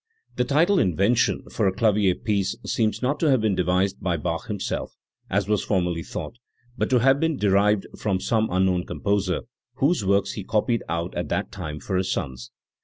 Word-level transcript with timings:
The 0.35 0.45
title 0.45 0.79
* 0.79 0.79
'Invention" 0.79 1.43
for 1.51 1.67
a 1.67 1.71
clavier 1.71 2.15
piece 2.15 2.55
seems 2.65 3.03
not 3.03 3.19
to 3.19 3.29
have 3.29 3.39
been 3.39 3.53
devised 3.53 4.01
by 4.01 4.17
Bach 4.17 4.47
himself, 4.47 4.95
as 5.29 5.47
was 5.47 5.63
formerly 5.63 6.01
thought, 6.01 6.37
but 6.75 6.89
to 6.89 6.97
have 7.01 7.19
been 7.19 7.37
derived 7.37 7.85
from 7.95 8.19
some 8.19 8.47
unknown 8.49 8.87
composer 8.87 9.41
whose 9.75 10.03
works 10.03 10.31
he 10.31 10.43
copied 10.43 10.81
out 10.89 11.13
at 11.13 11.29
that 11.29 11.51
time 11.51 11.79
for 11.79 11.97
his 11.97 12.11
sons 12.11 12.49
*. 12.55 12.61